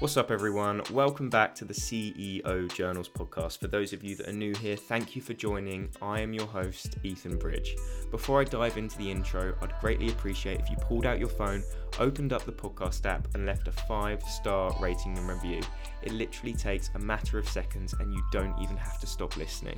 [0.00, 0.80] What's up, everyone?
[0.92, 3.58] Welcome back to the CEO Journals podcast.
[3.58, 5.90] For those of you that are new here, thank you for joining.
[6.00, 7.76] I am your host, Ethan Bridge.
[8.10, 11.62] Before I dive into the intro, I'd greatly appreciate if you pulled out your phone,
[11.98, 15.60] opened up the podcast app, and left a five star rating and review.
[16.00, 19.76] It literally takes a matter of seconds, and you don't even have to stop listening.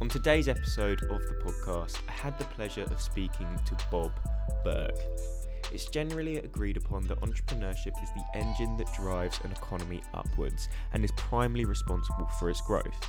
[0.00, 4.12] On today's episode of the podcast, I had the pleasure of speaking to Bob
[4.62, 4.94] Burg.
[5.72, 11.04] It's generally agreed upon that entrepreneurship is the engine that drives an economy upwards and
[11.04, 13.08] is primarily responsible for its growth.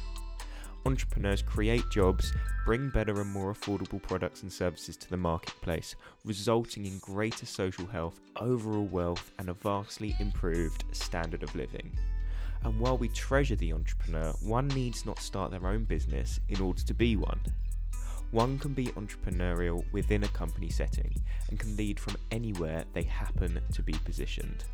[0.88, 2.31] Entrepreneurs create jobs,
[2.64, 7.88] bring better and more affordable products and services to the marketplace, resulting in greater social
[7.88, 11.92] health, overall wealth, and a vastly improved standard of living.
[12.64, 16.81] And while we treasure the entrepreneur, one needs not start their own business in order
[16.84, 17.40] to be one.
[18.31, 21.14] One can be entrepreneurial within a company setting
[21.50, 24.66] and can lead from anywhere they happen to be positioned.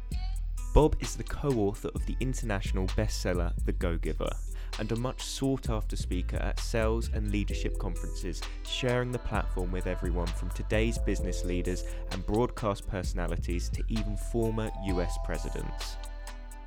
[0.73, 4.31] Bob is the co author of the international bestseller The Go Giver
[4.79, 9.85] and a much sought after speaker at sales and leadership conferences, sharing the platform with
[9.85, 15.97] everyone from today's business leaders and broadcast personalities to even former US presidents.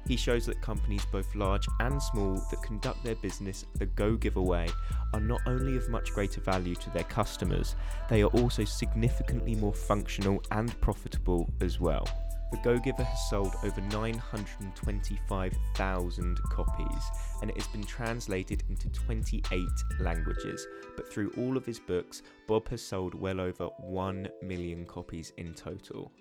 [0.06, 4.69] He shows that companies both large and small that conduct their business the Go Giveaway
[5.14, 7.74] are not only of much greater value to their customers,
[8.10, 12.06] they are also significantly more functional and profitable as well.
[12.55, 17.10] The Go Giver has sold over 925,000 copies
[17.41, 19.60] and it has been translated into 28
[19.98, 20.64] languages.
[20.94, 25.52] But through all of his books, Bob has sold well over 1 million copies in
[25.55, 26.12] total.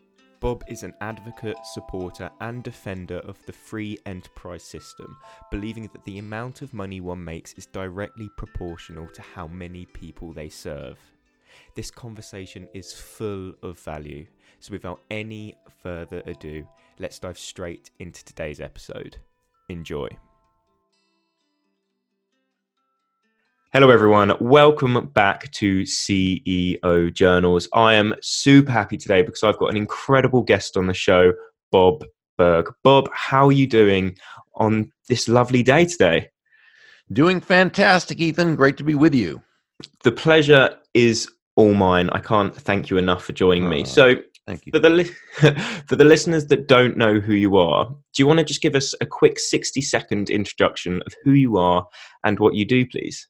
[0.44, 5.16] Bob is an advocate, supporter, and defender of the free enterprise system,
[5.50, 10.34] believing that the amount of money one makes is directly proportional to how many people
[10.34, 11.00] they serve.
[11.76, 14.26] This conversation is full of value,
[14.60, 16.68] so without any further ado,
[17.00, 19.16] let's dive straight into today's episode.
[19.70, 20.10] Enjoy.
[23.74, 24.32] Hello, everyone.
[24.40, 27.68] Welcome back to CEO Journals.
[27.74, 31.34] I am super happy today because I've got an incredible guest on the show,
[31.72, 32.06] Bob
[32.38, 32.72] Burg.
[32.84, 34.16] Bob, how are you doing
[34.54, 36.30] on this lovely day today?
[37.12, 38.56] Doing fantastic, Ethan.
[38.56, 39.42] Great to be with you.
[40.04, 42.12] The pleasure is all mine.
[42.12, 43.82] I can't thank you enough for joining me.
[43.82, 44.72] Oh, so, thank you.
[44.72, 45.12] For the li-
[45.88, 48.76] for the listeners that don't know who you are, do you want to just give
[48.76, 51.88] us a quick 60 second introduction of who you are
[52.24, 53.28] and what you do, please?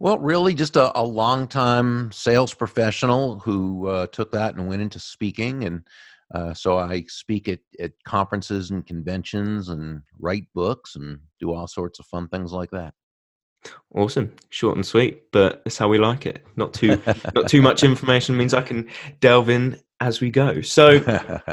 [0.00, 4.98] Well, really, just a, a long-time sales professional who uh, took that and went into
[4.98, 5.86] speaking, and
[6.34, 11.66] uh, so I speak at, at conferences and conventions, and write books, and do all
[11.66, 12.94] sorts of fun things like that.
[13.94, 16.44] Awesome, short and sweet, but that's how we like it.
[16.56, 17.00] Not too
[17.34, 18.88] not too much information means I can
[19.20, 20.60] delve in as we go.
[20.60, 21.00] So,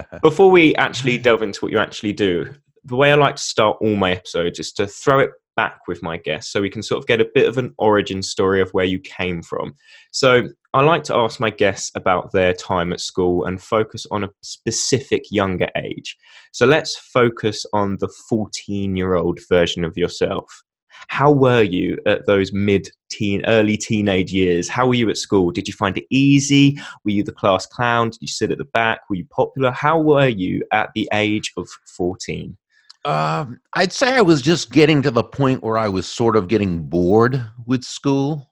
[0.22, 2.54] before we actually delve into what you actually do,
[2.84, 6.02] the way I like to start all my episodes is to throw it back with
[6.02, 8.72] my guests so we can sort of get a bit of an origin story of
[8.72, 9.74] where you came from.
[10.12, 14.24] So I like to ask my guests about their time at school and focus on
[14.24, 16.18] a specific younger age.
[16.52, 20.64] So let's focus on the 14 year old version of yourself.
[21.08, 24.70] How were you at those mid teen, early teenage years?
[24.70, 25.52] How were you at school?
[25.52, 26.80] Did you find it easy?
[27.04, 28.10] Were you the class clown?
[28.10, 29.02] Did you sit at the back?
[29.10, 29.72] Were you popular?
[29.72, 32.56] How were you at the age of 14?
[33.04, 36.48] Um, I'd say I was just getting to the point where I was sort of
[36.48, 38.52] getting bored with school.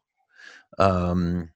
[0.80, 1.50] Um,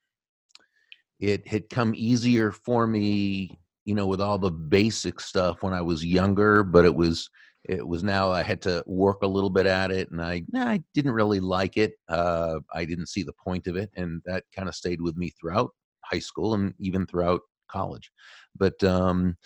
[1.20, 5.82] it had come easier for me, you know, with all the basic stuff when I
[5.82, 7.30] was younger, but it was
[7.64, 10.84] it was now I had to work a little bit at it, and I I
[10.94, 11.94] didn't really like it.
[12.10, 15.32] Uh, I didn't see the point of it, and that kind of stayed with me
[15.32, 15.72] throughout
[16.02, 18.12] high school and even throughout college.
[18.56, 19.38] But um,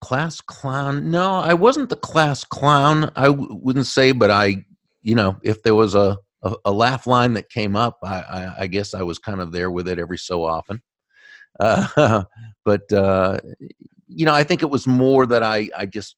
[0.00, 1.10] class clown?
[1.10, 4.64] No i wasn't the class clown I w- wouldn't say but i
[5.02, 8.54] you know if there was a, a, a laugh line that came up I, I,
[8.60, 10.82] I guess i was kind of there with it every so often.
[11.58, 12.24] Uh,
[12.64, 13.38] but uh,
[14.06, 16.16] you know i think it was more that i i just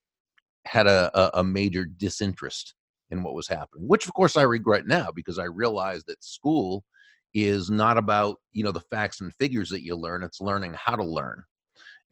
[0.64, 2.74] had a, a, a major disinterest
[3.10, 6.84] in what was happening which of course i regret now because i realized that school
[7.34, 10.94] is not about you know the facts and figures that you learn it's learning how
[10.94, 11.42] to learn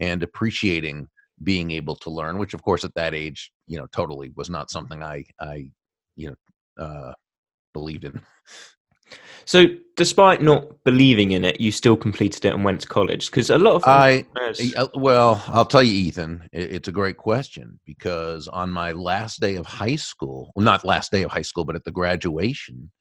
[0.01, 1.09] and appreciating
[1.43, 4.71] being able to learn, which of course at that age, you know, totally was not
[4.71, 5.71] something I, I,
[6.17, 7.13] you know, uh,
[7.73, 8.21] believed in.
[9.45, 9.67] So,
[9.97, 13.59] despite not believing in it, you still completed it and went to college because a
[13.59, 14.25] lot of I
[14.77, 19.57] uh, well, I'll tell you, Ethan, it's a great question because on my last day
[19.57, 22.93] of high school, well, not last day of high school, but at the graduation,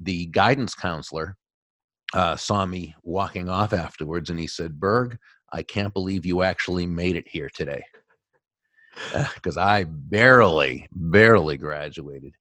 [0.00, 1.36] the guidance counselor
[2.14, 5.18] uh, saw me walking off afterwards, and he said, "Burg,
[5.56, 7.82] I can't believe you actually made it here today.
[9.34, 12.34] because I barely, barely graduated.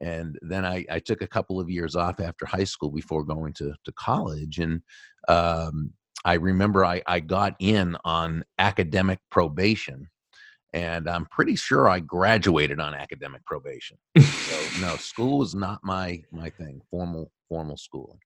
[0.00, 3.52] And then I, I took a couple of years off after high school before going
[3.54, 4.58] to, to college.
[4.58, 4.82] And
[5.28, 5.92] um,
[6.24, 10.08] I remember I, I got in on academic probation
[10.72, 13.96] and I'm pretty sure I graduated on academic probation.
[14.18, 16.82] so no, school was not my my thing.
[16.90, 18.18] Formal formal school.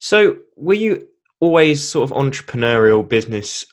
[0.00, 1.06] So were you
[1.40, 3.64] always sort of entrepreneurial business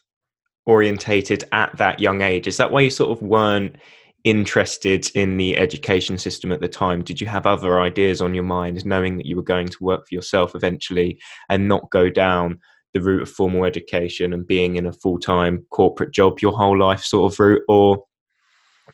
[0.66, 2.48] orientated at that young age?
[2.48, 3.76] Is that why you sort of weren't
[4.24, 7.04] interested in the education system at the time?
[7.04, 10.08] Did you have other ideas on your mind, knowing that you were going to work
[10.08, 11.20] for yourself eventually
[11.50, 12.60] and not go down
[12.94, 16.78] the route of formal education and being in a full time corporate job your whole
[16.78, 17.64] life sort of route?
[17.68, 18.04] Or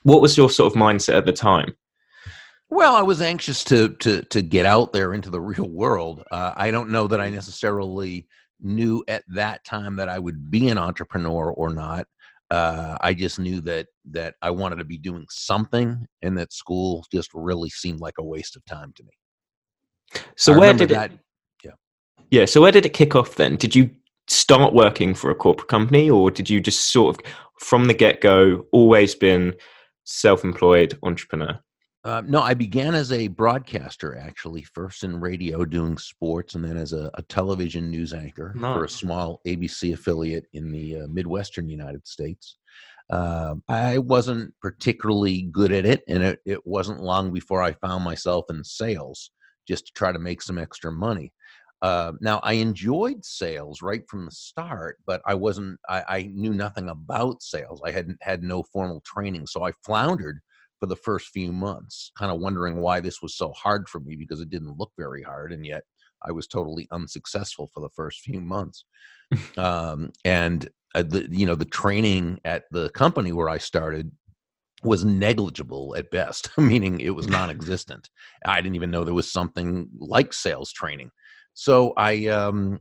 [0.03, 1.75] what was your sort of mindset at the time?
[2.69, 6.23] Well, I was anxious to to to get out there into the real world.
[6.31, 8.27] Uh, I don't know that I necessarily
[8.61, 12.07] knew at that time that I would be an entrepreneur or not.
[12.49, 17.05] Uh, I just knew that that I wanted to be doing something, and that school
[17.11, 20.21] just really seemed like a waste of time to me.
[20.35, 21.19] So I where did that, it?
[22.31, 22.45] Yeah.
[22.45, 23.57] So where did it kick off then?
[23.57, 23.91] Did you
[24.27, 27.25] start working for a corporate company or did you just sort of
[27.59, 29.53] from the get go always been
[30.05, 31.59] self employed entrepreneur?
[32.03, 36.75] Uh, no, I began as a broadcaster actually, first in radio doing sports, and then
[36.75, 38.75] as a, a television news anchor nice.
[38.75, 42.57] for a small ABC affiliate in the uh, Midwestern United States.
[43.11, 48.03] Uh, I wasn't particularly good at it, and it, it wasn't long before I found
[48.03, 49.29] myself in sales
[49.67, 51.31] just to try to make some extra money.
[51.83, 55.79] Uh, now I enjoyed sales right from the start, but I wasn't.
[55.89, 57.81] I, I, knew nothing about sales.
[57.83, 60.41] I hadn't had no formal training, so I floundered
[60.81, 64.15] for the first few months, kind of wondering why this was so hard for me
[64.15, 65.83] because it didn't look very hard, and yet
[66.27, 68.83] I was totally unsuccessful for the first few months.
[69.57, 74.11] um, and uh, the you know the training at the company where I started
[74.81, 78.09] was negligible at best, meaning it was non-existent.
[78.43, 81.11] I didn't even know there was something like sales training.
[81.53, 82.79] So I um,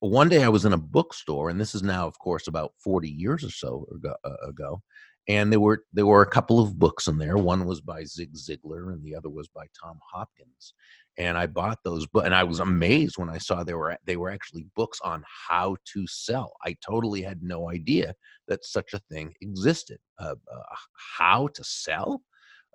[0.00, 3.10] one day I was in a bookstore, and this is now, of course, about forty
[3.10, 4.80] years or so ago, uh, ago,
[5.28, 7.36] and there were there were a couple of books in there.
[7.36, 10.74] One was by Zig Ziglar, and the other was by Tom Hopkins.
[11.18, 14.16] And I bought those, but and I was amazed when I saw they were they
[14.16, 16.54] were actually books on how to sell.
[16.64, 18.14] I totally had no idea
[18.48, 19.98] that such a thing existed.
[20.18, 20.76] Uh, uh,
[21.18, 22.22] how to sell?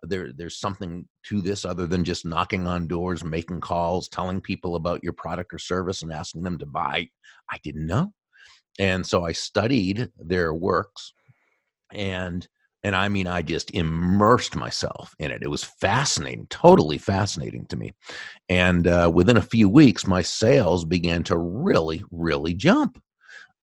[0.04, 4.76] there there's something to this other than just knocking on doors making calls telling people
[4.76, 7.08] about your product or service and asking them to buy
[7.50, 8.14] i didn't know
[8.80, 11.14] and so i studied their works
[11.94, 12.48] and
[12.84, 15.42] and i mean i just immersed myself in it.
[15.42, 17.94] It was fascinating totally fascinating to me.
[18.50, 23.02] And uh, within a few weeks my sales began to really really jump.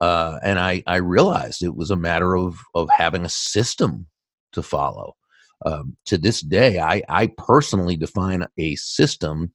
[0.00, 4.06] Uh, and I, I realized it was a matter of of having a system
[4.52, 5.16] to follow.
[5.64, 9.52] Um, to this day, I, I personally define a system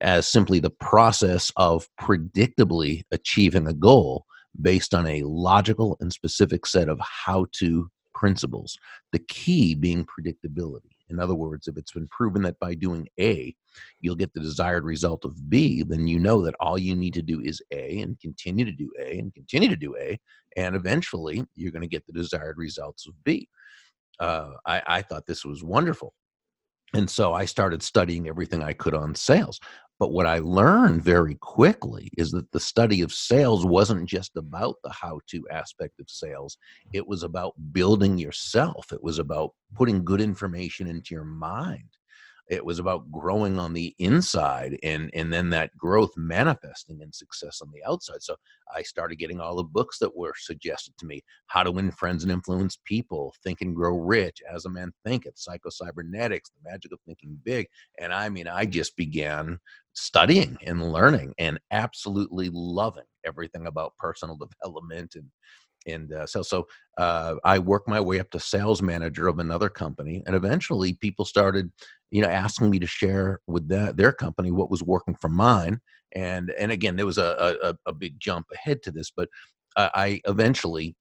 [0.00, 4.26] as simply the process of predictably achieving a goal
[4.60, 8.78] based on a logical and specific set of how to principles.
[9.12, 10.90] The key being predictability.
[11.10, 13.54] In other words, if it's been proven that by doing A,
[14.00, 17.22] you'll get the desired result of B, then you know that all you need to
[17.22, 20.18] do is A and continue to do A and continue to do A,
[20.56, 23.48] and eventually you're going to get the desired results of B
[24.20, 26.14] uh, I, I thought this was wonderful.
[26.92, 29.58] And so I started studying everything I could on sales.
[29.98, 34.76] But what I learned very quickly is that the study of sales wasn't just about
[34.82, 36.58] the how to aspect of sales,
[36.92, 41.90] it was about building yourself, it was about putting good information into your mind
[42.48, 47.60] it was about growing on the inside and and then that growth manifesting in success
[47.62, 48.22] on the outside.
[48.22, 48.36] So
[48.74, 52.22] i started getting all the books that were suggested to me how to win friends
[52.22, 56.98] and influence people think and grow rich as a man thinketh psycho-cybernetics the magic of
[57.06, 57.66] thinking big.
[57.98, 59.58] And i mean i just began
[59.94, 65.30] studying and learning and absolutely loving everything about personal development and
[65.86, 66.66] and uh, so so
[66.98, 71.24] uh, I worked my way up to sales manager of another company, and eventually people
[71.24, 71.70] started,
[72.10, 75.80] you know, asking me to share with that, their company what was working for mine.
[76.12, 79.28] And and again, there was a a, a big jump ahead to this, but
[79.76, 80.94] I eventually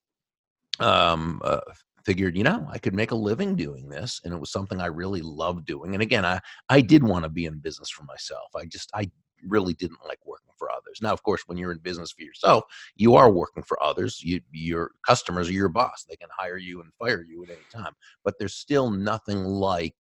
[0.79, 1.59] um, uh,
[2.05, 4.87] figured, you know, I could make a living doing this, and it was something I
[4.87, 5.93] really loved doing.
[5.93, 8.49] And again, I I did want to be in business for myself.
[8.55, 9.09] I just I
[9.47, 10.99] really didn't like working for others.
[11.01, 12.63] Now, of course, when you're in business for yourself,
[12.95, 14.21] you are working for others.
[14.23, 16.05] You, your customers are your boss.
[16.07, 17.93] They can hire you and fire you at any time.
[18.23, 19.95] But there's still nothing like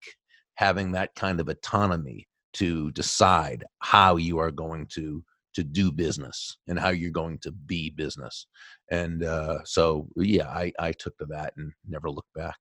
[0.55, 6.57] having that kind of autonomy to decide how you are going to to do business
[6.67, 8.47] and how you're going to be business.
[8.91, 12.57] And uh, so, yeah, I, I took to that and never looked back.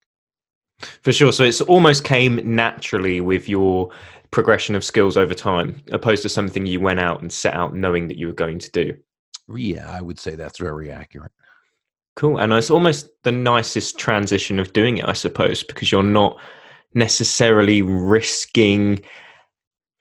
[1.01, 1.31] For sure.
[1.31, 3.91] So it's almost came naturally with your
[4.31, 8.07] progression of skills over time, opposed to something you went out and set out knowing
[8.07, 8.97] that you were going to do.
[9.53, 11.31] Yeah, I would say that's very accurate.
[12.15, 12.37] Cool.
[12.37, 16.39] And it's almost the nicest transition of doing it, I suppose, because you're not
[16.93, 19.01] necessarily risking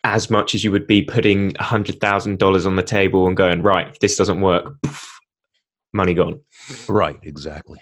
[0.02, 3.36] as much as you would be putting a hundred thousand dollars on the table and
[3.36, 5.20] going, right, if this doesn't work, poof,
[5.92, 6.40] money gone.
[6.88, 7.80] Right, exactly.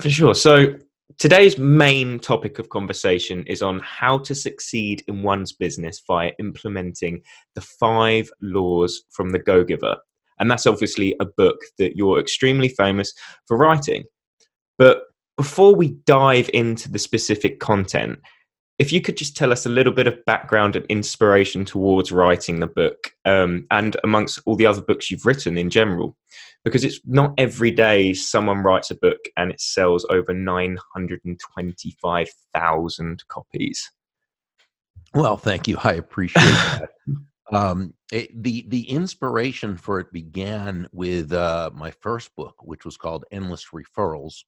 [0.00, 0.34] For sure.
[0.34, 0.76] So
[1.18, 7.22] today's main topic of conversation is on how to succeed in one's business via implementing
[7.54, 9.96] the five laws from the Go Giver.
[10.38, 13.12] And that's obviously a book that you're extremely famous
[13.46, 14.04] for writing.
[14.78, 15.02] But
[15.36, 18.18] before we dive into the specific content,
[18.78, 22.60] if you could just tell us a little bit of background and inspiration towards writing
[22.60, 26.16] the book um, and amongst all the other books you've written in general
[26.64, 33.90] because it's not every day someone writes a book and it sells over 925,000 copies.
[35.14, 35.78] Well thank you.
[35.82, 36.90] I appreciate that.
[37.52, 42.96] Um, it, the the inspiration for it began with uh, my first book which was
[42.96, 44.44] called endless referrals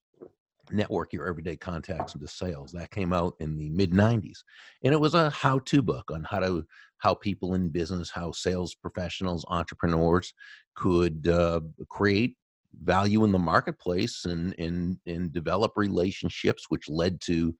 [0.71, 2.71] network your everyday contacts into sales.
[2.71, 4.39] That came out in the mid 90s
[4.83, 6.65] and it was a how-to book on how to
[6.99, 10.33] how people in business how sales professionals entrepreneurs
[10.75, 12.35] could uh, create
[12.81, 17.55] value in the marketplace and, and and develop relationships which led to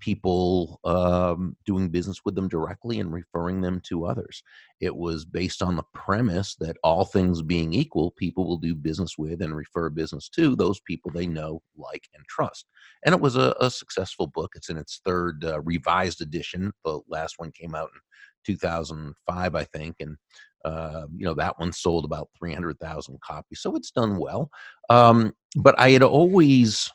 [0.00, 4.42] people um, doing business with them directly and referring them to others.
[4.80, 9.16] It was based on the premise that all things being equal, people will do business
[9.16, 12.66] with and refer business to those people they know, like, and trust.
[13.04, 14.52] And it was a, a successful book.
[14.56, 16.72] It's in its third uh, revised edition.
[16.84, 18.00] The last one came out in
[18.54, 20.16] 2005, I think, and
[20.64, 24.50] uh, you know that one sold about 300,000 copies, so it's done well.
[24.88, 26.90] Um, but I had always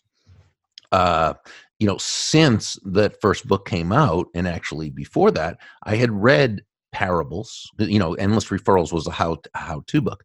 [0.91, 1.33] uh,
[1.79, 6.61] you know, since that first book came out, and actually before that, I had read
[6.91, 7.69] parables.
[7.77, 10.23] You know, Endless Referrals was a how how to book.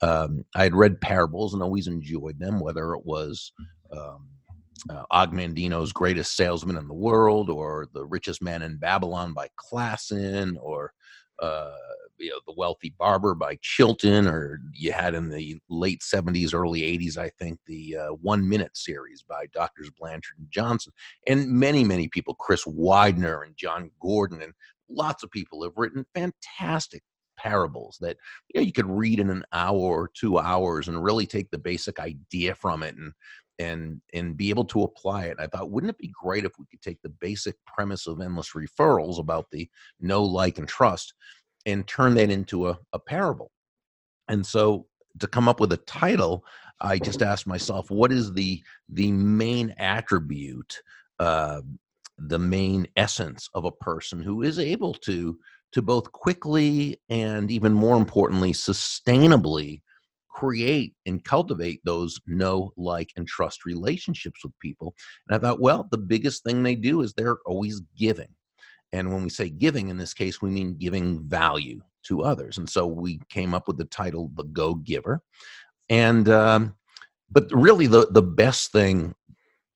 [0.00, 3.52] Um, I had read parables and always enjoyed them, whether it was
[3.92, 4.28] um,
[4.90, 9.48] uh, Og Mandino's Greatest Salesman in the World, or The Richest Man in Babylon by
[9.56, 10.92] Clason, or
[11.40, 11.72] uh,
[12.22, 16.82] you know, The Wealthy Barber by Chilton, or you had in the late 70s, early
[16.82, 20.92] 80s, I think, the uh, One Minute series by Doctors Blanchard and Johnson.
[21.26, 24.52] And many, many people, Chris Widener and Jon Gordon, and
[24.88, 27.02] lots of people have written fantastic
[27.38, 28.16] parables that
[28.54, 31.58] you know you could read in an hour or two hours and really take the
[31.58, 33.12] basic idea from it and
[33.58, 35.36] and and be able to apply it.
[35.40, 38.50] I thought, wouldn't it be great if we could take the basic premise of endless
[38.52, 39.68] referrals about the
[40.00, 41.14] know like, and trust
[41.66, 43.50] and turn that into a, a parable.
[44.28, 44.86] And so
[45.18, 46.44] to come up with a title,
[46.80, 50.82] I just asked myself, what is the the main attribute,
[51.18, 51.60] uh,
[52.18, 55.38] the main essence of a person who is able to
[55.72, 59.80] to both quickly and even more importantly, sustainably
[60.28, 64.94] create and cultivate those know, like, and trust relationships with people.
[65.28, 68.28] And I thought, well, the biggest thing they do is they're always giving.
[68.92, 72.58] And when we say giving in this case, we mean giving value to others.
[72.58, 75.22] And so we came up with the title The Go Giver.
[75.88, 76.74] And, um,
[77.30, 79.14] but really, the, the best thing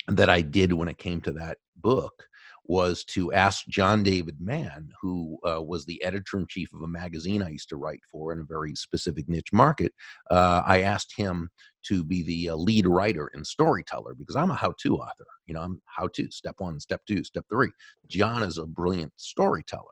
[0.08, 2.26] that I did when it came to that book
[2.68, 6.88] was to ask John David Mann, who uh, was the editor in chief of a
[6.88, 9.92] magazine I used to write for in a very specific niche market.
[10.30, 11.50] Uh, I asked him
[11.86, 15.26] to be the uh, lead writer and storyteller because I'm a how to author.
[15.46, 17.70] You know, I'm how to step one, step two, step three.
[18.08, 19.84] John is a brilliant storyteller.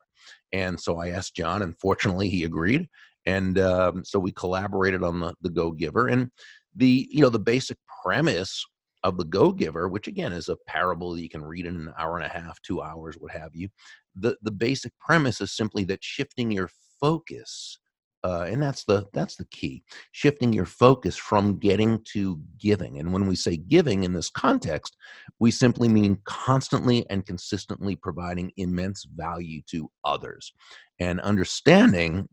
[0.53, 2.89] And so I asked John, and fortunately he agreed.
[3.27, 6.09] And um, so we collaborated on the, the Go Giver.
[6.09, 6.31] And
[6.75, 8.65] the, you know, the basic premise
[9.05, 11.93] of the Go Giver, which again is a parable that you can read in an
[11.99, 13.69] hour and a half, two hours, what have you.
[14.17, 16.71] The the basic premise is simply that shifting your
[17.01, 17.79] focus,
[18.25, 22.99] uh, and that's the that's the key, shifting your focus from getting to giving.
[22.99, 24.97] And when we say giving in this context,
[25.39, 30.53] we simply mean constantly and consistently providing immense value to others,
[30.99, 32.27] and understanding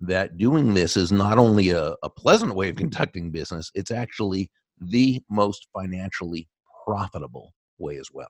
[0.00, 4.48] that doing this is not only a, a pleasant way of conducting business, it's actually
[4.80, 6.48] the most financially
[6.86, 8.28] profitable way as well.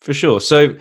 [0.00, 0.40] For sure.
[0.40, 0.76] So,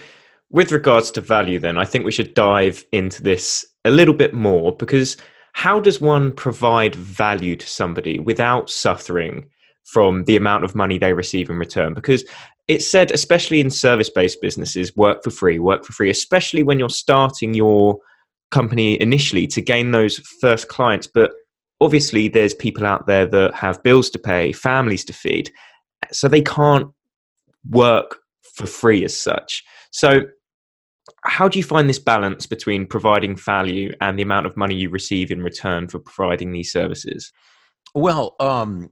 [0.49, 4.33] with regards to value, then, I think we should dive into this a little bit
[4.33, 5.17] more because
[5.53, 9.49] how does one provide value to somebody without suffering
[9.85, 11.93] from the amount of money they receive in return?
[11.93, 12.23] Because
[12.67, 16.79] it's said, especially in service based businesses, work for free, work for free, especially when
[16.79, 17.97] you're starting your
[18.51, 21.07] company initially to gain those first clients.
[21.07, 21.31] But
[21.81, 25.51] obviously there's people out there that have bills to pay families to feed
[26.11, 26.87] so they can't
[27.69, 28.19] work
[28.53, 29.63] for free as such.
[29.91, 30.21] So,
[31.23, 34.89] how do you find this balance between providing value and the amount of money you
[34.89, 37.31] receive in return for providing these services?
[37.95, 38.91] Well, um,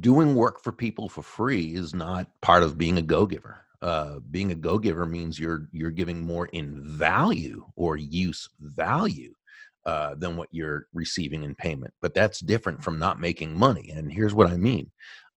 [0.00, 3.60] doing work for people for free is not part of being a go-giver.
[3.82, 9.34] Uh, being a go-giver means you're you're giving more in value or use value
[9.86, 11.92] uh, than what you're receiving in payment.
[12.00, 13.90] But that's different from not making money.
[13.90, 14.90] And here's what I mean.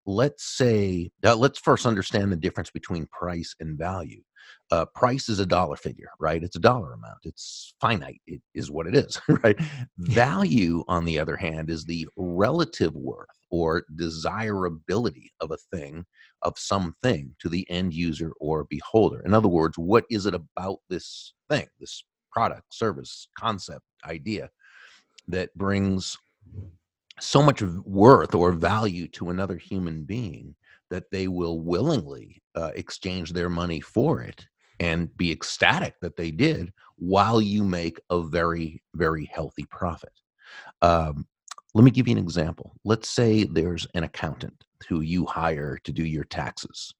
[0.06, 4.22] Let's say, uh, let's first understand the difference between price and value.
[4.72, 6.44] Uh, price is a dollar figure, right?
[6.44, 7.20] It's a dollar amount.
[7.24, 8.22] It's finite.
[8.26, 9.58] It is what it is, right?
[9.98, 16.06] Value, on the other hand, is the relative worth or desirability of a thing,
[16.42, 19.22] of something to the end user or beholder.
[19.22, 22.04] In other words, what is it about this thing, this
[22.38, 24.48] product, service, concept, idea
[25.28, 26.16] that brings
[27.20, 30.54] so much worth or value to another human being
[30.92, 34.46] that they will willingly uh, exchange their money for it
[34.80, 40.14] and be ecstatic that they did while you make a very, very healthy profit.
[40.84, 41.26] Um,
[41.74, 42.72] let me give you an example.
[42.86, 46.94] Let's say there's an accountant who you hire to do your taxes.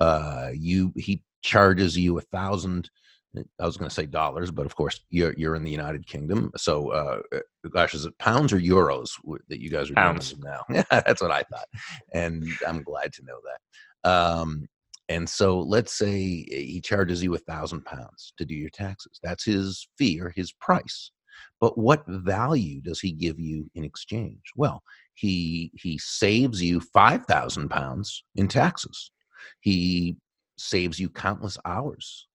[0.00, 2.88] Uh, you he charges you a thousand
[3.36, 6.50] I was going to say dollars, but of course you're you're in the United Kingdom.
[6.56, 9.10] So, uh, uh gosh, is it pounds or euros
[9.48, 10.62] that you guys are pounds now?
[10.70, 11.68] Yeah, that's what I thought,
[12.12, 14.10] and I'm glad to know that.
[14.10, 14.68] Um,
[15.08, 19.18] and so, let's say he charges you a thousand pounds to do your taxes.
[19.22, 21.10] That's his fee or his price.
[21.60, 24.42] But what value does he give you in exchange?
[24.56, 24.82] Well,
[25.14, 29.10] he he saves you five thousand pounds in taxes.
[29.60, 30.16] He
[30.58, 32.28] saves you countless hours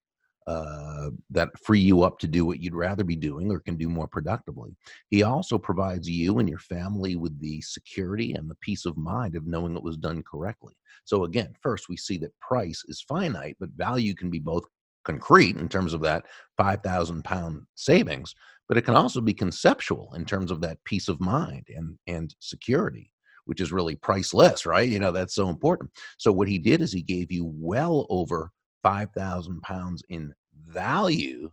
[0.47, 3.89] uh, that free you up to do what you'd rather be doing or can do
[3.89, 4.75] more productively.
[5.09, 9.35] He also provides you and your family with the security and the peace of mind
[9.35, 10.73] of knowing it was done correctly.
[11.03, 14.63] So, again, first we see that price is finite, but value can be both
[15.03, 16.25] concrete in terms of that
[16.57, 18.33] 5,000 pound savings,
[18.69, 22.35] but it can also be conceptual in terms of that peace of mind and, and
[22.39, 23.11] security
[23.45, 24.89] which is really priceless, right?
[24.89, 25.89] You know, that's so important.
[26.17, 28.51] So what he did is he gave you well over
[28.87, 30.33] 5,000 pounds in
[30.65, 31.51] value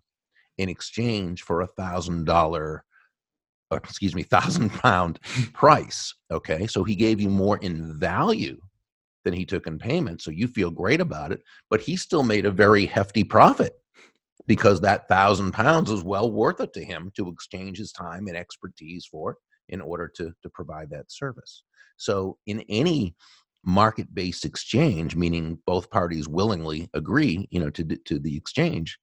[0.58, 2.84] in exchange for a thousand dollar
[3.72, 5.18] uh, excuse me thousand pound
[5.52, 6.68] price okay?
[6.68, 8.60] So he gave you more in value
[9.24, 12.46] than he took in payment so you feel great about it but he still made
[12.46, 13.72] a very hefty profit
[14.46, 18.36] because that thousand pounds is well worth it to him to exchange his time and
[18.36, 19.38] expertise for
[19.70, 21.64] in order to to provide that service.
[21.96, 23.16] So in any
[23.64, 28.98] market based exchange, meaning both parties willingly agree, you know, to to the exchange,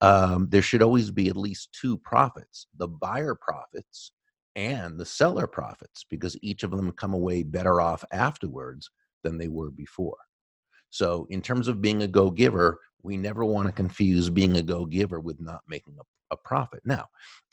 [0.00, 4.12] um, there should always be at least two profits: the buyer profits
[4.56, 8.90] and the seller profits, because each of them come away better off afterwards
[9.22, 10.18] than they were before.
[10.90, 14.62] So, in terms of being a go giver, we never want to confuse being a
[14.62, 16.82] go giver with not making a, a profit.
[16.84, 17.06] Now,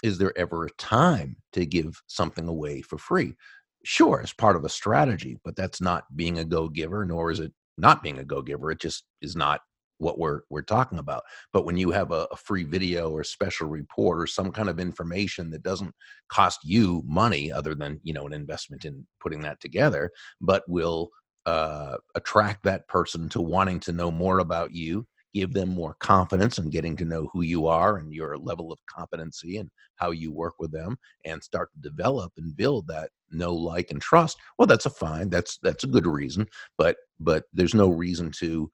[0.03, 3.35] is there ever a time to give something away for free?
[3.83, 7.39] Sure it's part of a strategy but that's not being a go giver nor is
[7.39, 9.61] it not being a go giver it just is not
[9.99, 11.23] what we're we're talking about.
[11.53, 14.79] But when you have a, a, free video or special report or some kind of
[14.79, 15.93] information that doesn't
[16.29, 20.09] cost you money other than you know an investment in putting that together
[20.41, 21.09] but will
[21.45, 26.57] uh, attract that person to wanting to know more about you give them more confidence
[26.57, 30.31] in getting to know who you are and your level of competency and how you
[30.31, 34.65] work with them and start to develop and build that know like and trust well
[34.65, 38.71] that's a fine that's that's a good reason but but there's no reason to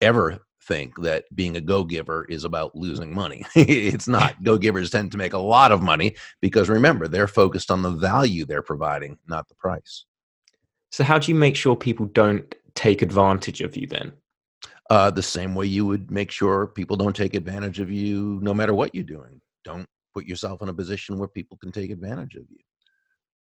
[0.00, 3.44] ever think that being a go-giver is about losing money.
[3.54, 4.42] It's not.
[4.42, 8.44] Go-givers tend to make a lot of money because remember they're focused on the value
[8.44, 10.04] they're providing not the price.
[10.90, 14.12] So how do you make sure people don't take advantage of you then
[14.92, 18.52] uh, the same way you would make sure people don't take advantage of you no
[18.52, 22.34] matter what you're doing don't put yourself in a position where people can take advantage
[22.34, 22.58] of you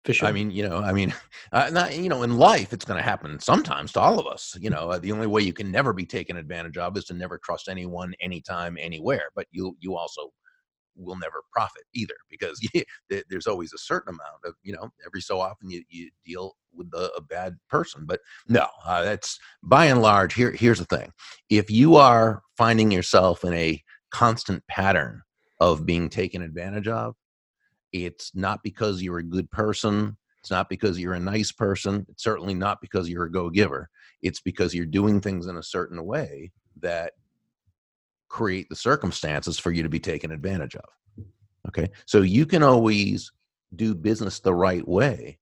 [0.06, 0.27] for sure.
[0.27, 1.13] I mean, you know, I mean,
[1.53, 4.56] uh, not, you know, in life, it's going to happen sometimes to all of us.
[4.60, 7.13] You know, uh, the only way you can never be taken advantage of is to
[7.13, 9.29] never trust anyone, anytime, anywhere.
[9.34, 10.34] But you, you also
[10.95, 12.60] will never profit either because
[13.29, 16.88] there's always a certain amount of, you know, every so often you, you deal with
[16.93, 18.06] a, a bad person.
[18.06, 20.34] But no, uh, that's by and large.
[20.34, 21.12] Here, here's the thing:
[21.49, 25.21] if you are finding yourself in a constant pattern
[25.60, 27.15] of being taken advantage of,
[27.91, 30.17] it's not because you're a good person.
[30.41, 32.06] It's not because you're a nice person.
[32.10, 33.89] It's certainly not because you're a go giver.
[34.21, 36.51] It's because you're doing things in a certain way
[36.82, 37.13] that
[38.34, 40.89] create the circumstances for you to be taken advantage of.
[41.67, 41.88] Okay.
[42.08, 43.32] So you can always
[43.76, 45.38] do business the right way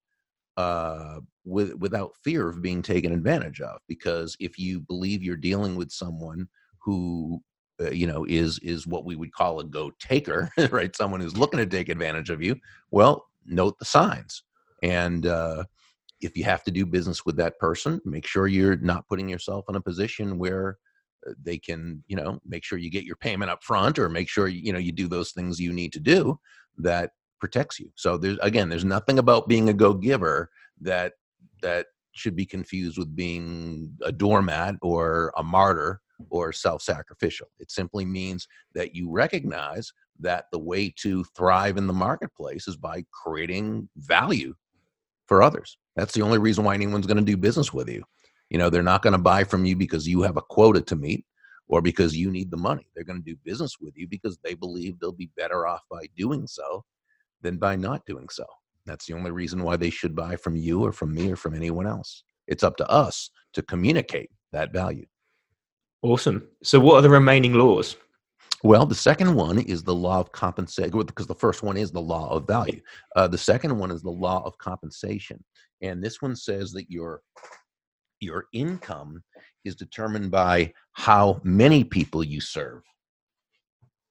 [0.58, 5.76] uh, with without fear of being taken advantage of because if you believe you're dealing
[5.78, 6.48] with someone
[6.80, 7.42] who
[7.80, 11.38] uh, you know is is what we would call a go taker right someone who's
[11.38, 12.56] looking to take advantage of you
[12.92, 14.44] well note the signs
[14.84, 15.64] and uh,
[16.20, 19.66] if you have to do business with that person make sure you're not putting yourself
[19.68, 20.78] in a position where
[21.28, 24.30] Uh, they can you know make sure you get your payment up front or make
[24.30, 26.40] sure you know you do those things you need to do
[26.78, 31.14] that protects you so there's again there's nothing about being a go giver that
[31.62, 37.48] that should be confused with being a doormat or a martyr or self sacrificial.
[37.60, 42.76] It simply means that you recognize that the way to thrive in the marketplace is
[42.76, 44.54] by creating value
[45.26, 45.78] for others.
[45.96, 48.04] That's the only reason why anyone's going to do business with you.
[48.52, 50.96] You know, they're not going to buy from you because you have a quota to
[50.98, 51.26] meet
[51.70, 52.86] or because you need the money.
[52.94, 56.08] They're going to do business with you because they believe they'll be better off by
[56.18, 56.84] doing so
[57.42, 58.46] than by not doing so.
[58.86, 61.56] That's the only reason why they should buy from you or from me or from
[61.56, 62.24] anyone else.
[62.46, 65.06] It's up to us to communicate that value.
[66.02, 66.46] Awesome.
[66.62, 67.96] So, what are the remaining laws?
[68.64, 72.02] Well, the second one is the law of compensation, because the first one is the
[72.02, 72.82] law of value.
[73.16, 75.42] Uh, the second one is the law of compensation,
[75.82, 77.22] and this one says that your
[78.22, 79.22] your income
[79.66, 82.84] is determined by how many people you serve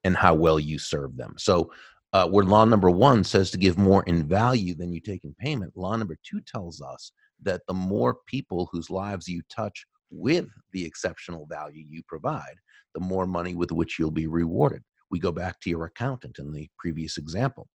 [0.05, 1.35] and how well you serve them.
[1.39, 1.73] So,
[2.13, 5.33] uh, where law number one says to give more in value than you take in
[5.39, 10.47] payment, law number two tells us that the more people whose lives you touch with
[10.73, 12.57] the exceptional value you provide,
[12.95, 14.83] the more money with which you'll be rewarded.
[15.11, 17.69] We go back to your accountant in the previous example.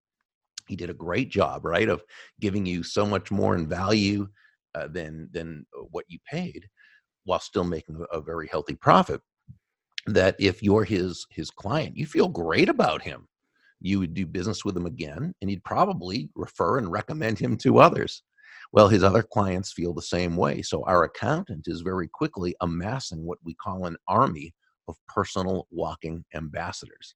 [0.66, 2.02] He did a great job, right, of
[2.40, 4.28] giving you so much more in value
[4.74, 6.66] uh, than than uh, what you paid,
[7.24, 9.20] while still making a, very healthy profit.
[10.06, 13.28] That if you're his his client, you feel great about him
[13.84, 17.78] you would do business with him again and you'd probably refer and recommend him to
[17.78, 18.22] others.
[18.72, 20.62] Well, his other clients feel the same way.
[20.62, 24.54] So our accountant is very quickly amassing what we call an army
[24.88, 27.14] of personal walking ambassadors.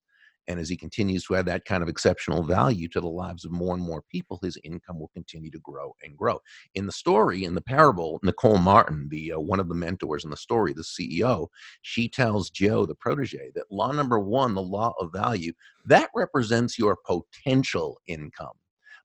[0.49, 3.53] And as he continues to add that kind of exceptional value to the lives of
[3.53, 6.41] more and more people, his income will continue to grow and grow.
[6.75, 10.31] In the story, in the parable, Nicole Martin, the uh, one of the mentors in
[10.31, 11.49] the story, the CEO,
[11.83, 15.53] she tells Joe, the protege, that law number one, the law of value,
[15.85, 18.57] that represents your potential income.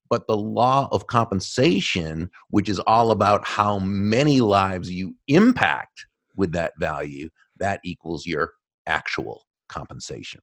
[0.09, 6.05] But the law of compensation, which is all about how many lives you impact
[6.37, 8.53] with that value, that equals your
[8.87, 10.39] actual compensation.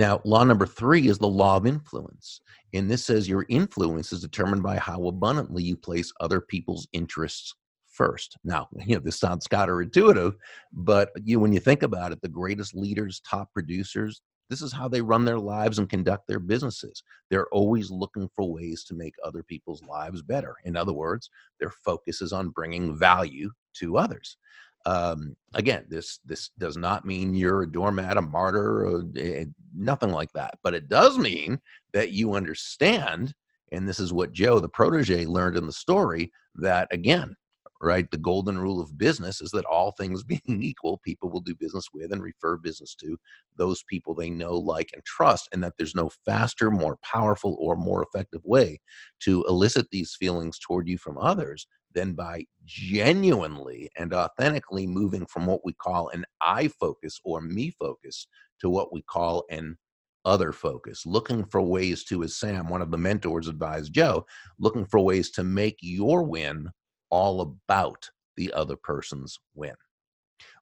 [0.00, 2.40] Now, law number three is the law of influence.
[2.72, 7.54] And this says your influence is determined by how abundantly you place other people's interests
[7.86, 8.38] first.
[8.42, 10.32] Now, you know, this sounds counterintuitive,
[10.72, 14.88] but you when you think about it, the greatest leaders, top producers, this is how
[14.88, 17.02] they run their lives and conduct their businesses.
[17.28, 20.54] They're always looking for ways to make other people's lives better.
[20.64, 21.28] In other words,
[21.60, 24.38] their focus is on bringing value to others
[24.86, 29.44] um, again this this does not mean you're a doormat a martyr or, uh,
[29.76, 31.58] nothing like that but it does mean
[31.92, 33.34] that you understand
[33.72, 37.36] and this is what joe the protege learned in the story that again
[37.82, 38.10] right?
[38.10, 41.88] The golden rule of business is that all things being equal people will do business
[41.94, 43.18] with and refer business to
[43.56, 47.76] those people they know like and trust and that there's no faster more powerful or
[47.76, 48.80] more effective way
[49.20, 55.46] to elicit these feelings toward you from others than by genuinely and authentically moving from
[55.46, 58.26] what we call an I focus or me focus
[58.60, 59.78] to what we call an
[60.24, 64.26] other focus, looking for ways to, as Sam, one of the mentors, advised Joe,
[64.58, 66.68] looking for ways to make your win
[67.10, 69.74] all about the other person's win.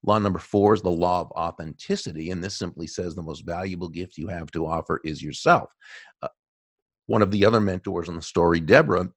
[0.05, 3.89] Law number four is the law of authenticity, and this simply says the most valuable
[3.89, 5.71] gift you have to offer is yourself.
[6.23, 6.29] Uh,
[7.07, 9.09] one of the other mentors in the story, Deborah,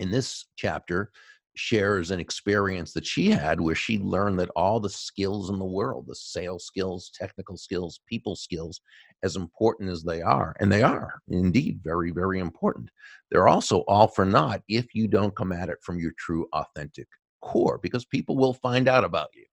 [0.00, 1.12] in this chapter,
[1.54, 5.64] shares an experience that she had where she learned that all the skills in the
[5.64, 8.80] world the sales skills technical skills people skills
[9.22, 12.90] as important as they are and they are indeed very very important.
[13.30, 17.08] They're also all for naught if you don't come at it from your true authentic
[17.42, 19.44] core because people will find out about you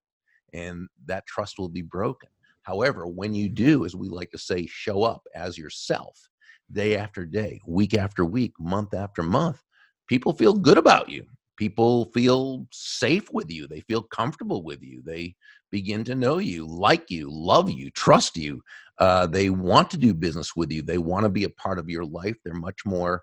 [0.54, 2.30] and that trust will be broken.
[2.62, 6.18] However when you do as we like to say show up as yourself
[6.72, 9.62] day after day week after week month after month
[10.06, 11.26] people feel good about you
[11.60, 15.34] people feel safe with you they feel comfortable with you they
[15.70, 18.62] begin to know you like you love you trust you
[18.98, 21.90] uh, they want to do business with you they want to be a part of
[21.90, 23.22] your life they're much more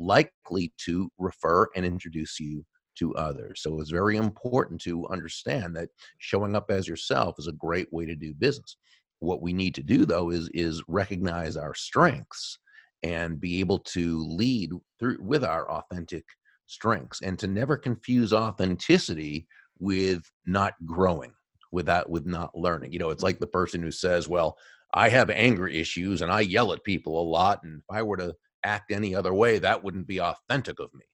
[0.00, 2.64] likely to refer and introduce you
[2.98, 3.60] to others.
[3.62, 8.06] So it's very important to understand that showing up as yourself is a great way
[8.06, 8.76] to do business.
[9.20, 12.58] What we need to do though is is recognize our strengths
[13.02, 16.24] and be able to lead through with our authentic
[16.66, 19.46] strengths and to never confuse authenticity
[19.78, 21.32] with not growing
[21.72, 22.92] without with not learning.
[22.92, 24.56] You know it's like the person who says well
[24.94, 28.16] i have anger issues and i yell at people a lot and if i were
[28.16, 31.04] to act any other way that wouldn't be authentic of me.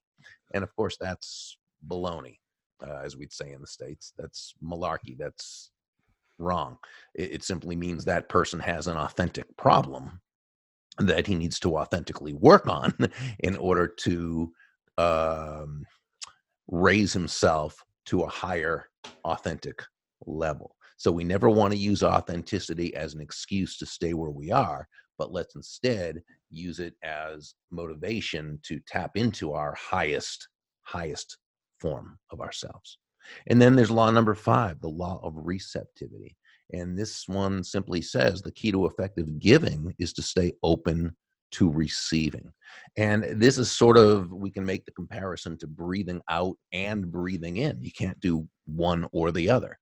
[0.53, 2.37] And of course that's baloney
[2.85, 4.13] uh, as we'd say in the states.
[4.17, 5.17] That's malarkey.
[5.17, 5.71] That's
[6.37, 6.77] wrong.
[7.15, 10.19] It, it simply means that person has an authentic problem
[10.99, 12.93] that he needs to authentically work on
[13.39, 14.51] in order to
[14.97, 15.85] um,
[16.67, 18.89] raise himself to a higher
[19.25, 19.81] authentic
[20.25, 20.75] level.
[20.97, 24.87] So we never want to use authenticity as an excuse to stay where we are,
[25.17, 30.47] but let's instead use it as motivation to tap into our highest,
[30.83, 31.37] highest
[31.79, 32.99] form of ourselves.
[33.47, 36.35] And then there's law number five, the law of receptivity.
[36.71, 41.15] And this one simply says the key to effective giving is to stay open
[41.53, 42.51] to receiving.
[42.97, 47.57] And this is sort of, we can make the comparison to breathing out and breathing
[47.57, 47.81] in.
[47.81, 49.79] You can't do one or the other.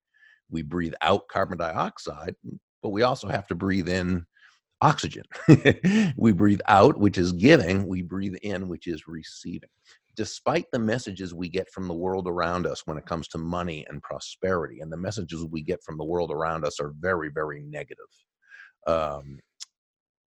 [0.49, 2.35] We breathe out carbon dioxide,
[2.83, 4.25] but we also have to breathe in
[4.81, 5.23] oxygen.
[6.17, 9.69] we breathe out, which is giving, we breathe in, which is receiving.
[10.15, 13.85] Despite the messages we get from the world around us when it comes to money
[13.89, 17.61] and prosperity, and the messages we get from the world around us are very, very
[17.61, 18.05] negative.
[18.87, 19.39] Um,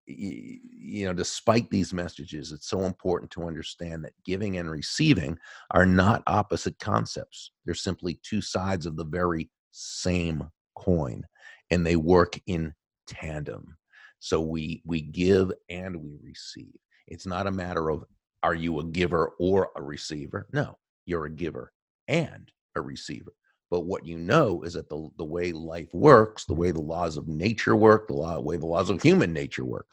[0.07, 5.39] you know, despite these messages, it's so important to understand that giving and receiving
[5.71, 7.53] are not opposite concepts.
[7.65, 10.45] They're simply two sides of the very same
[10.77, 11.25] coin,
[11.71, 12.75] and they work in
[13.07, 13.77] tandem.
[14.19, 16.75] So we we give and we receive.
[17.07, 18.05] It's not a matter of
[18.43, 20.47] are you a giver or a receiver?
[20.53, 21.73] No, you're a giver
[22.09, 23.33] and a receiver.
[23.71, 27.17] But what you know is that the, the way life works, the way the laws
[27.17, 29.87] of nature work, the law, way the laws of human nature work,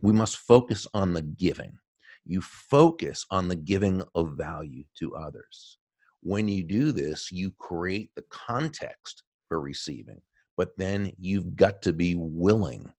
[0.00, 1.76] we must focus on the giving.
[2.24, 5.78] You focus on the giving of value to others.
[6.22, 10.20] When you do this, you create the context for receiving,
[10.56, 12.92] but then you've got to be willing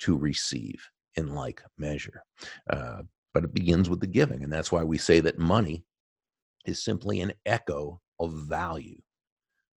[0.00, 2.22] to receive in like measure.
[2.70, 3.02] Uh,
[3.34, 4.42] but it begins with the giving.
[4.44, 5.84] And that's why we say that money
[6.66, 9.00] is simply an echo of value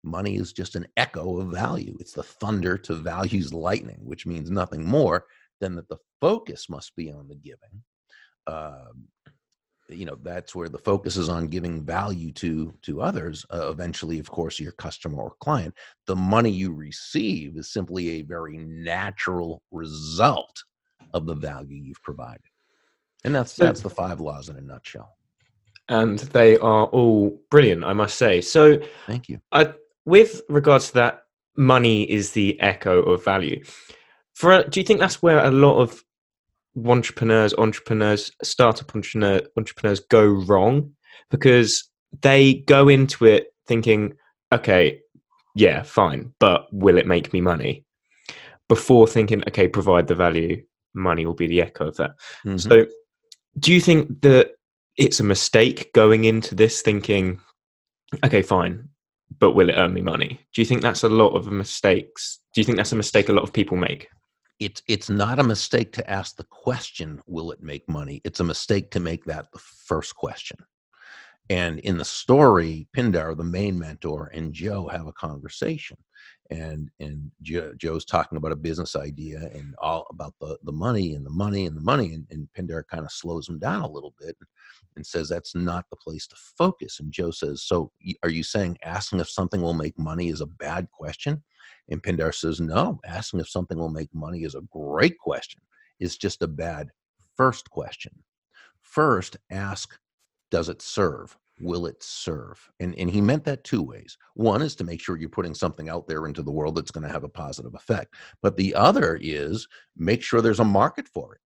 [0.04, 1.96] money is just an echo of value.
[2.00, 5.26] It's the thunder to value's lightning, which means nothing more
[5.60, 7.84] than that the focus must be on the giving.
[8.48, 9.08] Um,
[9.89, 14.18] you know that's where the focus is on giving value to to others uh, eventually
[14.18, 15.74] of course your customer or client.
[16.08, 20.63] The money you receive is simply a very natural result
[21.13, 22.42] of the value you've provided.
[23.24, 25.16] And that's that's the five laws in a nutshell.
[25.89, 28.42] And they are all brilliant i must say.
[28.42, 29.39] So thank you.
[29.52, 29.74] I
[30.06, 31.24] with regards to that,
[31.56, 33.63] money is the echo of value.
[34.34, 36.04] For do you think that's where a lot of
[36.86, 40.92] entrepreneurs, entrepreneurs, startup entrepreneur, entrepreneurs go wrong
[41.30, 41.89] because
[42.22, 44.13] they go into it thinking,
[44.52, 45.00] okay,
[45.56, 47.86] yeah, fine, but will it make me money?
[48.68, 50.63] Before thinking, okay, provide the value,
[50.94, 52.12] money will be the echo of that.
[52.46, 52.58] Mm-hmm.
[52.58, 52.88] So,
[53.60, 54.52] do you think that
[54.98, 57.39] it's a mistake going into this thinking,
[58.24, 58.89] okay, fine,
[59.40, 60.40] but will it earn me money?
[60.54, 62.40] Do you think that's a lot of mistakes?
[62.54, 64.08] Do you think that's a mistake a lot of people make?
[64.60, 68.22] It's it's not a mistake to ask the question, will it make money?
[68.24, 70.58] It's a mistake to make that the first question.
[71.50, 75.98] And in the story, Pindar, the main mentor, and Joe have a conversation.
[76.54, 81.16] And and Joe, Joe's talking about a business idea and all about the, the money
[81.16, 82.13] and the money and the money.
[82.13, 84.38] And, and Pindar kind of slows him down a little bit
[84.96, 87.00] and says that's not the place to focus.
[87.00, 87.92] And Joe says, So
[88.24, 91.44] are you saying asking if something will make money is a bad question?
[91.89, 95.62] And Pindar says, No, asking if something will make money is a great question.
[96.00, 96.89] It's just a bad
[97.36, 98.13] first question.
[98.82, 99.98] First, ask,
[100.52, 101.38] Does it serve?
[101.62, 102.60] Will it serve?
[102.80, 104.18] And, and he meant that two ways.
[104.34, 107.06] One is to make sure you're putting something out there into the world that's going
[107.06, 108.16] to have a positive effect.
[108.42, 111.42] But the other is make sure there's a market for it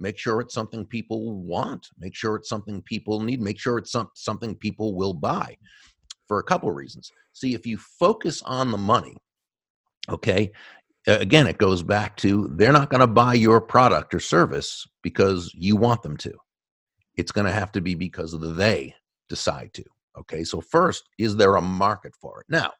[0.00, 3.92] make sure it's something people want make sure it's something people need make sure it's
[3.92, 5.56] some, something people will buy
[6.26, 9.16] for a couple of reasons see if you focus on the money
[10.08, 10.50] okay
[11.06, 15.52] again it goes back to they're not going to buy your product or service because
[15.54, 16.32] you want them to
[17.16, 18.94] it's going to have to be because of the they
[19.30, 19.84] decide to
[20.18, 20.44] okay?
[20.44, 22.46] So first is there a market for it?
[22.50, 22.72] Now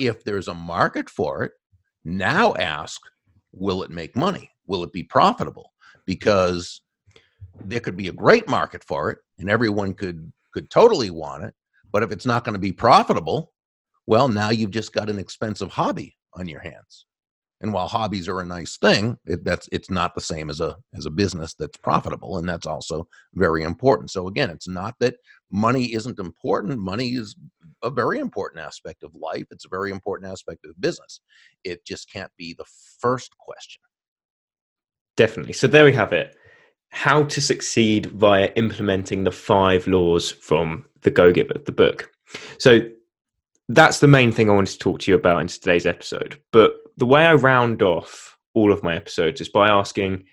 [0.00, 1.52] if there's a market for it
[2.04, 3.00] now ask
[3.52, 4.50] will it make money?
[4.66, 5.72] Will it be profitable?
[6.06, 6.80] Because
[7.64, 11.54] there could be a great market for it and everyone could could totally want it
[11.92, 13.52] but if it's not going to be profitable
[14.06, 17.06] well now you've just got an expensive hobby on your hands
[17.60, 20.76] And while hobbies are a nice thing, it, that's it's not the same as a
[20.94, 24.10] as a business that's profitable, and that's also very important.
[24.10, 25.16] So again, it's not that
[25.50, 26.78] money isn't important.
[26.78, 27.36] Money is
[27.82, 29.46] a very important aspect of life.
[29.50, 31.20] It's a very important aspect of business.
[31.64, 32.64] It just can't be the
[32.98, 33.82] first question.
[35.16, 35.52] Definitely.
[35.52, 36.36] So there we have it.
[36.90, 42.10] How to succeed via implementing the five laws from the Go Giver, the book.
[42.58, 42.80] So
[43.68, 46.40] that's the main thing I wanted to talk to you about in today's episode.
[46.52, 50.24] But the way I round off all of my episodes is by asking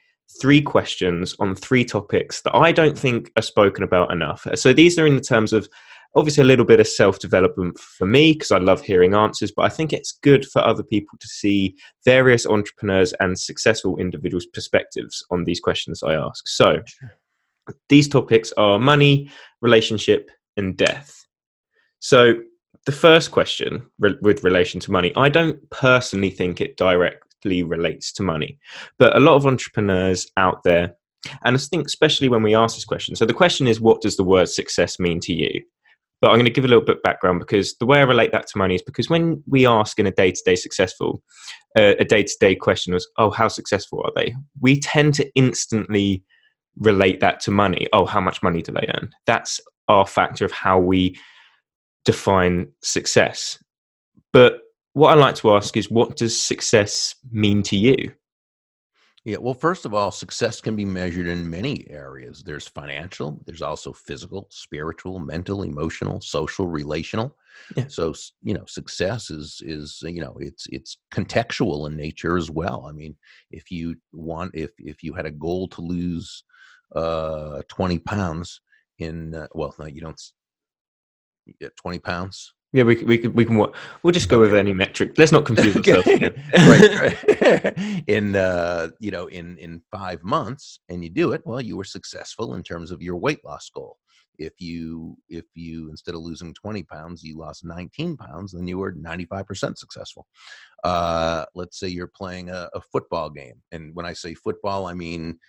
[0.42, 4.46] three questions on three topics that I don't think are spoken about enough.
[4.56, 5.70] So these are in the terms of
[6.16, 9.64] obviously a little bit of self development for me because I love hearing answers, but
[9.64, 15.24] I think it's good for other people to see various entrepreneurs and successful individuals' perspectives
[15.32, 16.48] on these questions I ask.
[16.48, 16.82] So
[17.90, 19.30] these topics are money,
[19.62, 21.26] relationship, and death.
[22.00, 22.36] So
[22.88, 28.14] the first question re- with relation to money, I don't personally think it directly relates
[28.14, 28.58] to money,
[28.98, 30.96] but a lot of entrepreneurs out there,
[31.44, 33.18] and I think especially when we ask this question.
[33.18, 35.62] So the question is, what does the word success mean to you?
[36.22, 38.32] But I'm going to give a little bit of background because the way I relate
[38.32, 41.22] that to money is because when we ask in a day to day successful,
[41.78, 44.34] uh, a day to day question was, oh, how successful are they?
[44.62, 46.24] We tend to instantly
[46.78, 47.86] relate that to money.
[47.92, 49.12] Oh, how much money do they earn?
[49.26, 51.18] That's our factor of how we
[52.08, 53.62] define success.
[54.32, 54.62] But
[54.94, 58.14] what I like to ask is, what does success mean to you?
[59.26, 62.44] Yeah, well, first of all, success can be measured in many areas.
[62.44, 67.36] There's financial, there's also physical, spiritual, mental, emotional, social, relational.
[67.76, 67.88] Yeah.
[67.90, 72.86] So, you know, success is is you know, it's it's contextual in nature as well.
[72.88, 73.18] I mean,
[73.52, 76.44] if you want if if you had a goal to lose
[76.96, 78.62] uh 20 pounds
[79.00, 80.22] in uh, well, no, you don't
[81.78, 85.14] 20 pounds yeah, we we can we can we'll just go with any metric.
[85.18, 86.08] Let's not confuse ourselves.
[86.08, 87.02] right,
[87.42, 88.04] right.
[88.08, 91.86] in uh, you know, in in five months, and you do it, well, you were
[91.86, 93.98] successful in terms of your weight loss goal.
[94.38, 98.78] If you if you instead of losing 20 pounds, you lost 19 pounds, then you
[98.78, 100.28] were 95% successful.
[100.84, 104.94] Uh, let's say you're playing a, a football game, and when I say football, I
[104.94, 105.40] mean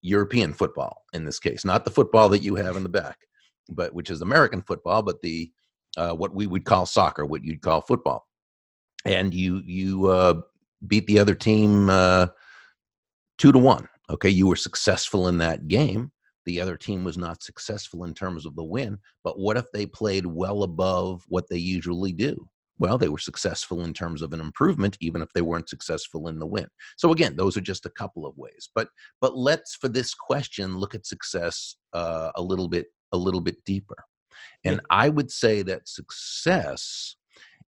[0.00, 3.18] European football in this case, not the football that you have in the back,
[3.68, 5.50] but which is American football, but the
[5.96, 8.26] uh, what we would call soccer, what you'd call football,
[9.04, 10.40] and you you uh,
[10.86, 12.26] beat the other team uh,
[13.38, 13.88] two to one.
[14.10, 16.10] Okay, you were successful in that game.
[16.44, 18.98] The other team was not successful in terms of the win.
[19.22, 22.48] But what if they played well above what they usually do?
[22.78, 26.40] Well, they were successful in terms of an improvement, even if they weren't successful in
[26.40, 26.66] the win.
[26.96, 28.70] So again, those are just a couple of ways.
[28.74, 28.88] But
[29.20, 33.64] but let's for this question look at success uh, a little bit a little bit
[33.64, 33.96] deeper.
[34.64, 37.16] And I would say that success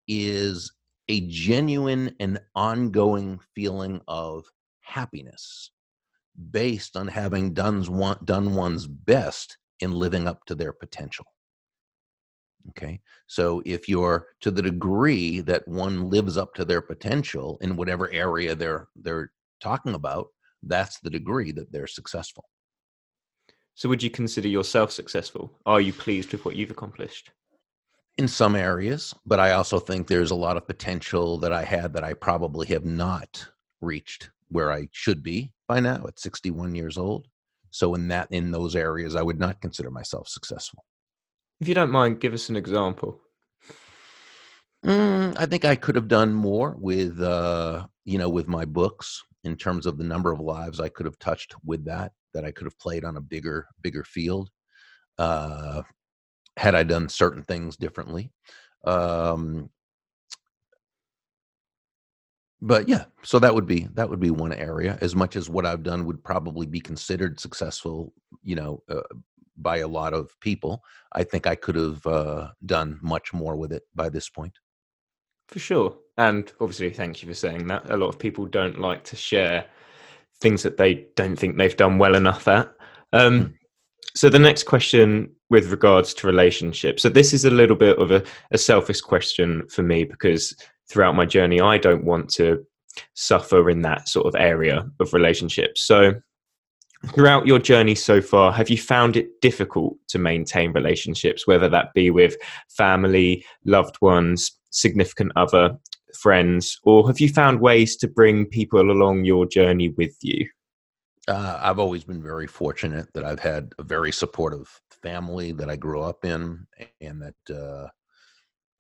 [0.07, 0.73] is
[1.09, 4.45] a genuine and ongoing feeling of
[4.81, 5.71] happiness
[6.51, 11.27] based on having done, one, done one's best in living up to their potential.
[12.71, 13.01] Okay.
[13.27, 18.11] So if you're to the degree that one lives up to their potential in whatever
[18.13, 20.29] area they're they're talking about,
[20.63, 22.45] that's the degree that they're successful.
[23.75, 25.59] So, would you consider yourself successful?
[25.65, 27.31] Are you pleased with what you've accomplished?
[28.19, 31.95] In some areas, but I also think there's a lot of potential that I had
[31.95, 33.47] that I probably have not
[33.81, 37.27] reached where I should be by now at 61 years old.
[37.71, 40.85] So, in that, in those areas, I would not consider myself successful.
[41.61, 43.21] If you don't mind, give us an example.
[44.85, 49.23] Mm, I think I could have done more with, uh, you know, with my books
[49.45, 52.51] in terms of the number of lives I could have touched with that that I
[52.51, 54.51] could have played on a bigger bigger field
[55.19, 55.83] uh,
[56.57, 58.31] had I done certain things differently.
[58.85, 59.71] Um,
[62.61, 64.97] but yeah, so that would be that would be one area.
[65.01, 69.01] As much as what I've done would probably be considered successful, you know, uh,
[69.57, 73.73] by a lot of people, I think I could have uh, done much more with
[73.73, 74.59] it by this point.
[75.49, 77.91] For sure, and obviously, thank you for saying that.
[77.91, 79.67] A lot of people don't like to share
[80.43, 82.71] things that they don't think they've done well enough at.
[83.13, 83.53] Um, hmm.
[84.15, 87.03] so the next question with regards to relationships.
[87.03, 90.57] So this is a little bit of a, a selfish question for me because
[90.89, 92.65] throughout my journey, I don't want to
[93.15, 95.83] suffer in that sort of area of relationships.
[95.83, 96.15] So
[97.15, 101.93] throughout your journey so far, have you found it difficult to maintain relationships, whether that
[101.95, 102.37] be with
[102.69, 105.77] family, loved ones, significant other,
[106.17, 110.49] friends, or have you found ways to bring people along your journey with you?
[111.29, 114.69] Uh, I've always been very fortunate that I've had a very supportive
[115.03, 116.67] family that I grew up in,
[117.01, 117.91] and that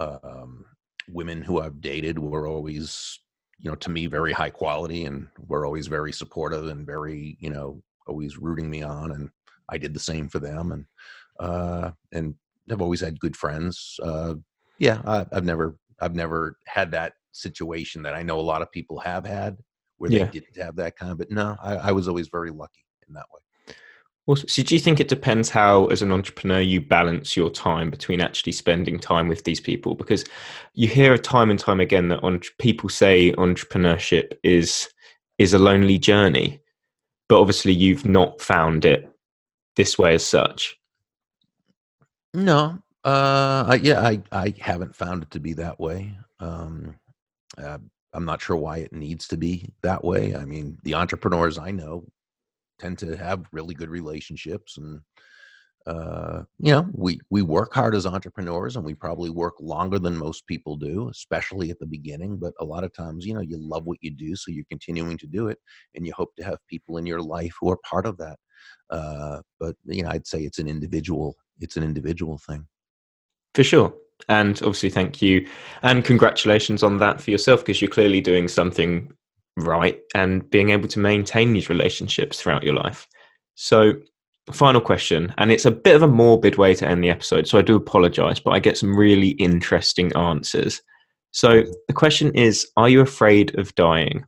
[0.00, 0.64] uh, um,
[1.08, 3.20] women who I've dated were always
[3.62, 7.48] you know, to me, very high quality, and were always very supportive and very, you
[7.48, 9.30] know, always rooting me on, and
[9.68, 10.84] I did the same for them, and
[11.38, 12.34] uh, and
[12.70, 13.98] I've always had good friends.
[14.02, 14.34] Uh,
[14.78, 18.70] yeah, I, I've never I've never had that situation that I know a lot of
[18.70, 19.58] people have had
[19.98, 20.24] where Yeah.
[20.24, 21.18] they didn't have that kind.
[21.18, 23.74] But no, I, I was always very lucky in that way.
[24.26, 27.90] Well, so do you think it depends how, as an entrepreneur, you balance your time
[27.90, 29.96] between actually spending time with these people?
[29.96, 30.24] Because
[30.74, 34.88] you hear time and time again that on, people say entrepreneurship is
[35.38, 36.60] is a lonely journey,
[37.28, 39.10] but obviously you've not found it
[39.74, 40.76] this way as such.
[42.32, 46.16] No, uh, yeah, I I haven't found it to be that way.
[46.38, 46.94] Um,
[47.58, 47.78] uh,
[48.12, 50.34] I'm not sure why it needs to be that way.
[50.34, 52.04] I mean, the entrepreneurs I know
[52.78, 55.00] tend to have really good relationships, and
[55.86, 60.16] uh, you know, we we work hard as entrepreneurs, and we probably work longer than
[60.16, 62.36] most people do, especially at the beginning.
[62.36, 65.16] But a lot of times, you know, you love what you do, so you're continuing
[65.18, 65.58] to do it,
[65.94, 68.38] and you hope to have people in your life who are part of that.
[68.90, 72.66] Uh, but you know, I'd say it's an individual it's an individual thing.
[73.54, 73.94] For sure.
[74.28, 75.46] And obviously, thank you
[75.82, 79.12] and congratulations on that for yourself because you're clearly doing something
[79.56, 83.06] right and being able to maintain these relationships throughout your life.
[83.54, 83.94] So,
[84.52, 87.46] final question, and it's a bit of a morbid way to end the episode.
[87.46, 90.80] So, I do apologize, but I get some really interesting answers.
[91.32, 94.24] So, the question is Are you afraid of dying?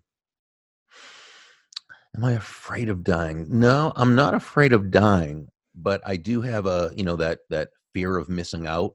[2.16, 3.47] Am I afraid of dying?
[3.49, 7.70] No, I'm not afraid of dying, but I do have a, you know, that that
[7.92, 8.95] fear of missing out.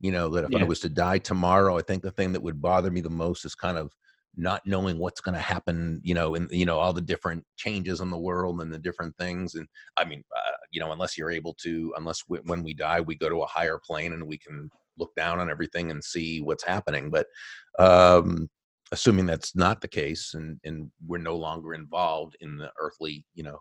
[0.00, 0.60] You know, that if Yeah.
[0.62, 3.44] I was to die tomorrow, I think the thing that would bother me the most
[3.44, 3.92] is kind of
[4.36, 8.00] not knowing what's going to happen, you know, and you know all the different changes
[8.00, 9.54] in the world and the different things.
[9.54, 13.00] And I mean, uh, you know, unless you're able to, unless we, when we die,
[13.00, 16.40] we go to a higher plane and we can look down on everything and see
[16.40, 17.10] what's happening.
[17.10, 17.28] But
[17.78, 18.48] um,
[18.92, 23.42] assuming that's not the case and and we're no longer involved in the earthly you
[23.42, 23.58] know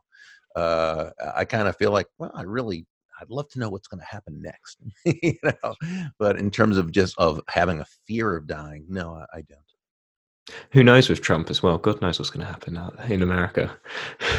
[0.56, 2.86] uh i kind of feel like well i really
[3.24, 5.74] i'd love to know what's going to happen next you know
[6.20, 10.56] but in terms of just of having a fear of dying no i, I don't
[10.72, 11.78] Who knows with Trump as well?
[11.78, 12.78] God knows what's going to happen
[13.10, 13.78] in America.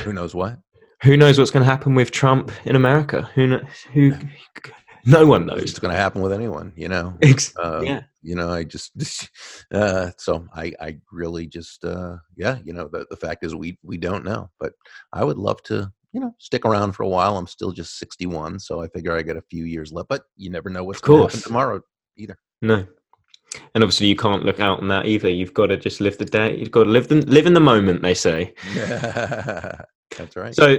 [0.05, 0.59] who knows what
[1.03, 3.28] Who knows what's going to happen with Trump in America?
[3.35, 3.62] Who knows?
[3.93, 4.12] Who?
[5.07, 5.62] No one knows.
[5.62, 7.16] it's going to happen with anyone you know
[7.62, 8.03] uh, yeah.
[8.22, 9.28] you know i just
[9.72, 13.78] uh so i i really just uh yeah you know the, the fact is we
[13.82, 14.72] we don't know but
[15.12, 18.58] i would love to you know stick around for a while i'm still just 61
[18.58, 21.20] so i figure i got a few years left but you never know what's going
[21.20, 21.80] to happen tomorrow
[22.16, 22.86] either No.
[23.74, 25.28] And obviously, you can't look out on that either.
[25.28, 26.56] You've got to just live the day.
[26.56, 28.02] You've got to live the live in the moment.
[28.02, 28.52] They say.
[28.74, 30.78] that's right So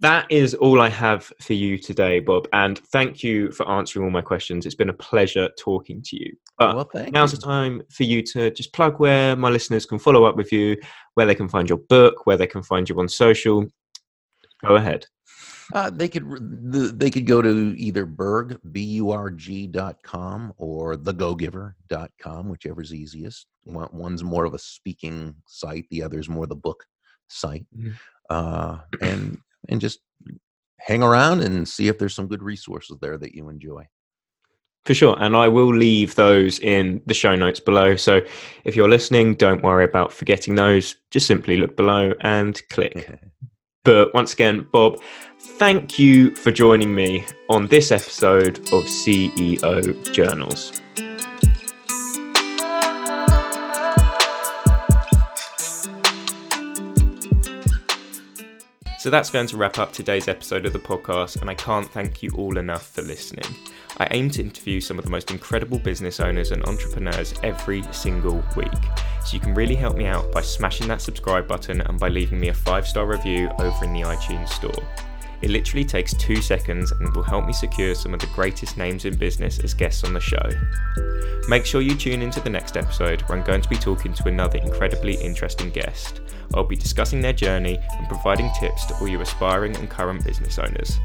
[0.00, 2.48] that is all I have for you today, Bob.
[2.52, 4.66] And thank you for answering all my questions.
[4.66, 6.34] It's been a pleasure talking to you.
[6.58, 7.38] But well thank now's you.
[7.38, 10.76] the time for you to just plug where my listeners can follow up with you,
[11.14, 13.66] where they can find your book, where they can find you on social.
[14.64, 15.06] Go ahead.
[15.72, 16.28] Uh, they could
[16.72, 22.48] the, they could go to either Burg b u r g dot com or thegogiver.com,
[22.48, 23.46] whichever's easiest.
[23.64, 26.84] One, one's more of a speaking site, the other's more the book
[27.28, 27.66] site.
[27.76, 27.94] Mhm.
[28.28, 29.38] Uh, and
[29.68, 30.00] and just
[30.78, 33.86] hang around and see if there's some good resources there that you enjoy.
[34.84, 35.16] For sure.
[35.20, 37.94] And I will leave those in the show notes below.
[37.94, 38.20] So
[38.64, 40.96] if you're listening, don't worry about forgetting those.
[41.12, 43.08] Just simply look below and click.
[43.84, 45.00] But once again, Bob,
[45.40, 50.80] thank you for joining me on this episode of CEO Journals.
[59.00, 62.22] So that's going to wrap up today's episode of the podcast, and I can't thank
[62.22, 63.52] you all enough for listening.
[63.98, 68.44] I aim to interview some of the most incredible business owners and entrepreneurs every single
[68.54, 68.68] week.
[69.24, 72.40] So you can really help me out by smashing that subscribe button and by leaving
[72.40, 74.82] me a five star review over in the iTunes store.
[75.42, 79.04] It literally takes two seconds and will help me secure some of the greatest names
[79.04, 80.48] in business as guests on the show.
[81.48, 84.28] Make sure you tune into the next episode where I'm going to be talking to
[84.28, 86.20] another incredibly interesting guest.
[86.54, 90.60] I'll be discussing their journey and providing tips to all you aspiring and current business
[90.60, 91.00] owners.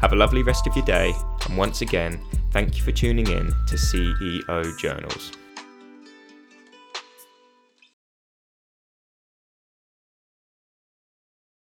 [0.00, 1.14] Have a lovely rest of your day,
[1.48, 5.32] and once again, thank you for tuning in to CEO Journals.